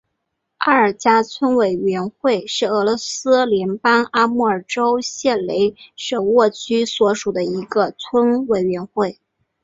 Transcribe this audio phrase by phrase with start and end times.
[0.57, 9.19] 阿尔加村委员会是俄罗斯联邦阿穆尔州谢雷舍沃区所属的一个村委员会。